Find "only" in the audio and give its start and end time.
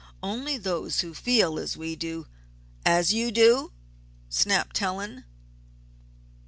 0.23-0.57